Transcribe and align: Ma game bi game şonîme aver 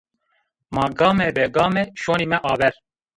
Ma 0.75 0.85
game 0.99 1.27
bi 1.35 1.45
game 1.55 1.83
şonîme 2.01 2.37
aver 2.51 2.75